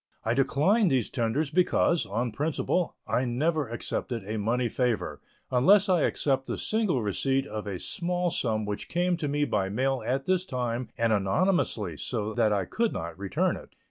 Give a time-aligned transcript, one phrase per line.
[0.25, 6.05] I declined these tenders because, on principle, I never accepted a money favor, unless I
[6.05, 10.25] except the single receipt of a small sum which came to me by mail at
[10.25, 13.75] this time and anonymously so that I could not return it.